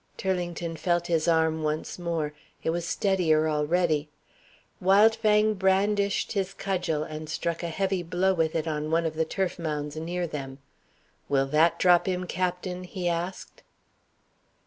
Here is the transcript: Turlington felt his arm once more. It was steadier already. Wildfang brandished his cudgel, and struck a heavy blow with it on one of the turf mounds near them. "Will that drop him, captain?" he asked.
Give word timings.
Turlington 0.17 0.77
felt 0.77 1.05
his 1.05 1.27
arm 1.27 1.61
once 1.61 1.99
more. 1.99 2.33
It 2.63 2.71
was 2.71 2.87
steadier 2.87 3.47
already. 3.47 4.09
Wildfang 4.81 5.53
brandished 5.53 6.31
his 6.31 6.55
cudgel, 6.55 7.03
and 7.03 7.29
struck 7.29 7.61
a 7.61 7.67
heavy 7.67 8.01
blow 8.01 8.33
with 8.33 8.55
it 8.55 8.67
on 8.67 8.89
one 8.89 9.05
of 9.05 9.13
the 9.13 9.25
turf 9.25 9.59
mounds 9.59 9.95
near 9.97 10.25
them. 10.25 10.57
"Will 11.29 11.45
that 11.49 11.77
drop 11.77 12.07
him, 12.07 12.25
captain?" 12.25 12.83
he 12.83 13.07
asked. 13.07 13.61